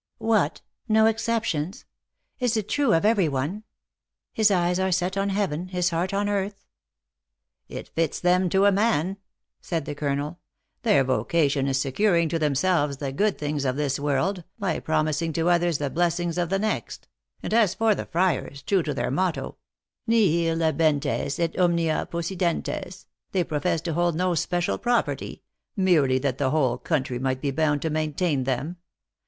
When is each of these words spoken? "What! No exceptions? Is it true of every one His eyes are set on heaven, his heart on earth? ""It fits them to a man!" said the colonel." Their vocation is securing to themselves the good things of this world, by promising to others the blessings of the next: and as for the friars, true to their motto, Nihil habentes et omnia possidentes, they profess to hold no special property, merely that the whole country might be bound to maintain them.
"What! 0.17 0.61
No 0.89 1.05
exceptions? 1.05 1.85
Is 2.39 2.57
it 2.57 2.67
true 2.69 2.91
of 2.91 3.05
every 3.05 3.29
one 3.29 3.65
His 4.33 4.49
eyes 4.49 4.79
are 4.79 4.91
set 4.91 5.15
on 5.15 5.29
heaven, 5.29 5.67
his 5.67 5.91
heart 5.91 6.11
on 6.11 6.27
earth? 6.27 6.65
""It 7.79 7.89
fits 7.89 8.19
them 8.19 8.49
to 8.49 8.65
a 8.65 8.71
man!" 8.71 9.17
said 9.61 9.85
the 9.85 9.93
colonel." 9.93 10.39
Their 10.81 11.03
vocation 11.03 11.67
is 11.67 11.79
securing 11.79 12.29
to 12.29 12.39
themselves 12.39 12.97
the 12.97 13.11
good 13.11 13.37
things 13.37 13.63
of 13.63 13.75
this 13.75 13.99
world, 13.99 14.43
by 14.57 14.79
promising 14.79 15.33
to 15.33 15.49
others 15.51 15.77
the 15.77 15.91
blessings 15.91 16.39
of 16.39 16.49
the 16.49 16.57
next: 16.57 17.07
and 17.43 17.53
as 17.53 17.75
for 17.75 17.93
the 17.93 18.07
friars, 18.07 18.63
true 18.63 18.81
to 18.81 18.95
their 18.95 19.11
motto, 19.11 19.57
Nihil 20.07 20.57
habentes 20.61 21.39
et 21.39 21.55
omnia 21.59 22.07
possidentes, 22.11 23.05
they 23.33 23.43
profess 23.43 23.81
to 23.81 23.93
hold 23.93 24.15
no 24.15 24.33
special 24.33 24.79
property, 24.79 25.43
merely 25.75 26.17
that 26.17 26.39
the 26.39 26.49
whole 26.49 26.79
country 26.79 27.19
might 27.19 27.39
be 27.39 27.51
bound 27.51 27.83
to 27.83 27.91
maintain 27.91 28.45
them. 28.45 28.77